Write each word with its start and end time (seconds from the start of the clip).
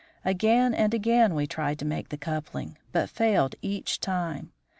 Again 0.25 0.73
and 0.73 0.95
again 0.95 1.35
we 1.35 1.45
tried 1.45 1.77
to 1.77 1.85
make 1.85 2.09
the 2.09 2.17
coupling, 2.17 2.75
but 2.91 3.07
failed 3.07 3.53
each 3.61 3.99
time. 3.99 4.51